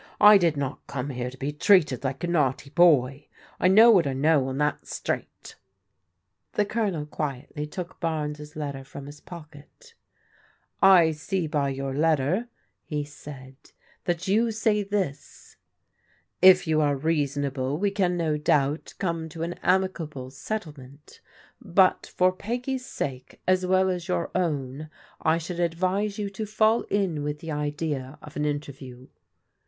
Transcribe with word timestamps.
I 0.19 0.39
did 0.39 0.57
not 0.57 0.87
come 0.87 1.11
here 1.11 1.29
to 1.29 1.37
be 1.37 1.51
treated 1.51 2.03
like 2.03 2.23
a 2.23 2.27
naughty 2.27 2.71
boy. 2.71 3.27
I 3.59 3.67
know 3.67 3.91
what 3.91 4.07
I 4.07 4.13
know, 4.13 4.49
and 4.49 4.59
that's 4.59 4.95
straight." 4.95 5.43
jm 5.43 6.55
BARNES 6.55 6.57
TAKES 6.57 6.57
A 6.57 6.57
LICKING 6.57 6.73
178 6.73 6.73
The 6.73 6.73
Colonel 6.73 7.05
quietly 7.05 7.67
took 7.67 7.99
Barnes' 7.99 8.55
letter 8.55 8.83
from 8.83 9.05
his 9.05 9.21
pocket" 9.21 9.93
I 10.99 11.11
see 11.11 11.45
by 11.45 11.69
your 11.69 11.93
letter," 11.93 12.47
he 12.83 13.03
saidj^" 13.03 13.73
that 14.05 14.27
you 14.27 14.49
say 14.49 14.81
this: 14.81 15.57
"* 16.15 16.17
If 16.41 16.65
you 16.65 16.81
are 16.81 16.95
reasonable 16.97 17.77
we 17.77 17.91
can 17.91 18.17
no 18.17 18.37
doubt 18.37 18.95
come 18.97 19.29
to 19.29 19.43
an 19.43 19.53
amicable 19.61 20.31
settlement. 20.31 21.21
But 21.61 22.11
for 22.17 22.31
Peggy's 22.31 22.87
sake, 22.87 23.39
as 23.47 23.67
well 23.67 23.87
as 23.87 24.07
your 24.07 24.31
own, 24.33 24.89
I 25.21 25.37
should 25.37 25.59
advise 25.59 26.17
you 26.17 26.31
to 26.31 26.47
fall 26.47 26.85
in 26.89 27.21
with 27.21 27.37
the 27.37 27.51
idea 27.51 28.17
of 28.23 28.35
an 28.35 28.45
interview.' 28.45 29.05